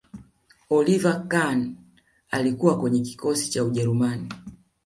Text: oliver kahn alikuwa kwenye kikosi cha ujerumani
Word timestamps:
oliver 0.69 1.21
kahn 1.27 1.69
alikuwa 2.31 2.79
kwenye 2.79 3.01
kikosi 3.01 3.49
cha 3.51 3.63
ujerumani 3.63 4.29